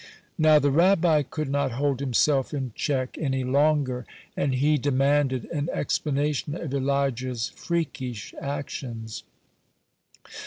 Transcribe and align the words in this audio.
Now 0.39 0.57
the 0.57 0.71
Rabbi 0.71 1.21
could 1.21 1.47
not 1.47 1.73
hold 1.73 1.99
himself 1.99 2.55
in 2.55 2.71
check 2.73 3.19
any 3.19 3.43
longer, 3.43 4.07
and 4.35 4.55
he 4.55 4.79
demanded 4.79 5.45
an 5.51 5.69
explanation 5.71 6.55
of 6.55 6.73
Elijah's 6.73 7.49
freakish 7.49 8.33
actions. 8.41 9.21